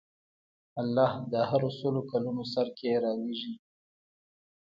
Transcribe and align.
الله 0.81 1.11
د 1.31 1.33
هرو 1.49 1.69
سلو 1.79 2.01
کلونو 2.11 2.43
سر 2.53 2.67
کې 2.77 3.01
رالېږي. 3.03 3.53